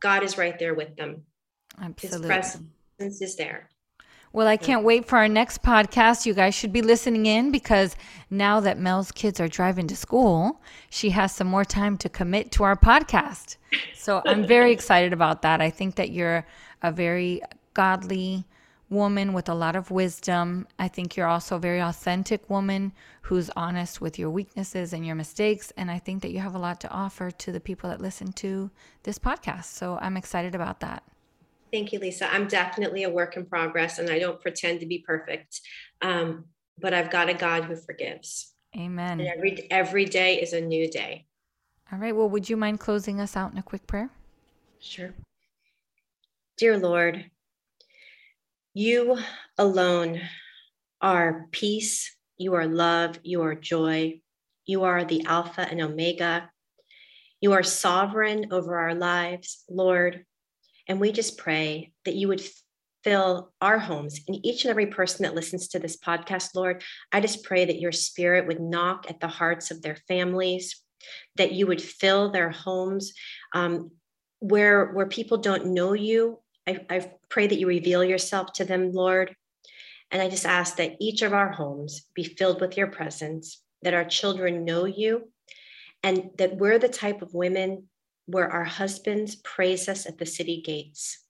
[0.00, 1.22] God is right there with them.
[1.80, 2.28] Absolutely.
[2.34, 2.56] His
[2.98, 3.68] presence is there.
[4.32, 6.26] Well, I can't wait for our next podcast.
[6.26, 7.96] You guys should be listening in because
[8.28, 12.52] now that Mel's kids are driving to school, she has some more time to commit
[12.52, 13.56] to our podcast.
[13.94, 15.62] So I'm very excited about that.
[15.62, 16.46] I think that you're
[16.82, 17.40] a very
[17.72, 18.44] godly,
[18.88, 20.66] woman with a lot of wisdom.
[20.78, 22.92] I think you're also a very authentic woman
[23.22, 25.72] who's honest with your weaknesses and your mistakes.
[25.76, 28.32] And I think that you have a lot to offer to the people that listen
[28.34, 28.70] to
[29.02, 29.64] this podcast.
[29.64, 31.02] So I'm excited about that.
[31.76, 32.32] Thank you, Lisa.
[32.32, 35.60] I'm definitely a work in progress and I don't pretend to be perfect.
[36.00, 36.46] Um,
[36.78, 38.54] but I've got a God who forgives.
[38.74, 39.20] Amen.
[39.20, 41.26] And every every day is a new day.
[41.92, 42.16] All right.
[42.16, 44.08] Well, would you mind closing us out in a quick prayer?
[44.80, 45.12] Sure.
[46.56, 47.30] Dear Lord,
[48.72, 49.18] you
[49.58, 50.22] alone
[51.02, 54.22] are peace, you are love, you are joy,
[54.64, 56.50] you are the Alpha and Omega.
[57.42, 60.24] You are sovereign over our lives, Lord.
[60.88, 62.42] And we just pray that you would
[63.04, 66.82] fill our homes and each and every person that listens to this podcast, Lord.
[67.12, 70.80] I just pray that your spirit would knock at the hearts of their families,
[71.36, 73.12] that you would fill their homes
[73.52, 73.90] um,
[74.40, 78.92] where, where people don't know you I, I pray that you reveal yourself to them,
[78.92, 79.34] Lord.
[80.10, 83.94] And I just ask that each of our homes be filled with your presence, that
[83.94, 85.30] our children know you,
[86.02, 87.88] and that we're the type of women
[88.26, 91.24] where our husbands praise us at the city gates,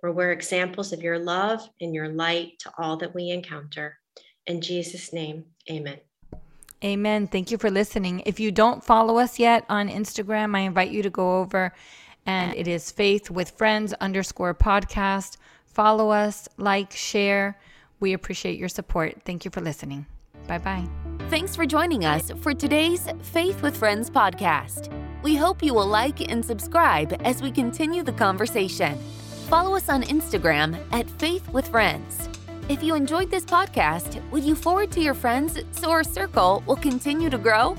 [0.00, 3.98] where we're examples of your love and your light to all that we encounter.
[4.46, 5.98] In Jesus' name, amen.
[6.84, 7.28] Amen.
[7.28, 8.22] Thank you for listening.
[8.26, 11.72] If you don't follow us yet on Instagram, I invite you to go over
[12.26, 15.36] and it is Faith with Friends underscore podcast.
[15.66, 17.58] Follow us, like, share.
[18.00, 19.22] We appreciate your support.
[19.24, 20.06] Thank you for listening.
[20.46, 20.86] Bye bye.
[21.30, 25.11] Thanks for joining us for today's Faith with Friends podcast.
[25.22, 28.98] We hope you will like and subscribe as we continue the conversation.
[29.48, 32.28] Follow us on Instagram at Faith with Friends.
[32.68, 36.76] If you enjoyed this podcast, would you forward to your friends so our circle will
[36.76, 37.76] continue to grow?